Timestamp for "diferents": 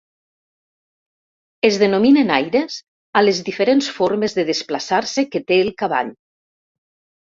3.51-3.91